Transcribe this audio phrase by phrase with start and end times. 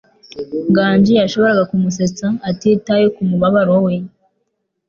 [0.69, 3.93] Nganji yashoboraga kumusetsa atitaye kumubabaro we.